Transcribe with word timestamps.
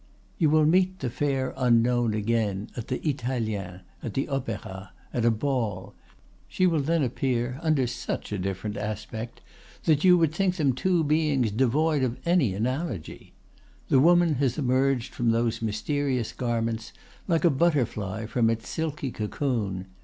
"You 0.39 0.49
will 0.49 0.65
meet 0.65 0.97
the 0.97 1.11
fair 1.11 1.53
Unknown 1.55 2.15
again 2.15 2.71
at 2.75 2.87
the 2.87 3.07
Italiens, 3.07 3.81
at 4.01 4.15
the 4.15 4.25
Opéra, 4.25 4.89
at 5.13 5.25
a 5.25 5.29
ball. 5.29 5.93
She 6.47 6.65
will 6.65 6.79
then 6.79 7.03
appear 7.03 7.59
under 7.61 7.85
such 7.85 8.31
a 8.31 8.39
different 8.39 8.77
aspect 8.77 9.41
that 9.83 10.03
you 10.03 10.17
would 10.17 10.33
think 10.33 10.55
them 10.55 10.73
two 10.73 11.03
beings 11.03 11.51
devoid 11.51 12.01
of 12.01 12.17
any 12.25 12.55
analogy. 12.55 13.33
The 13.89 13.99
woman 13.99 14.33
has 14.41 14.57
emerged 14.57 15.13
from 15.13 15.29
those 15.29 15.61
mysterious 15.61 16.31
garments 16.33 16.93
like 17.27 17.45
a 17.45 17.51
butterfly 17.51 18.25
from 18.25 18.49
its 18.49 18.67
silky 18.69 19.11
cocoon. 19.11 19.85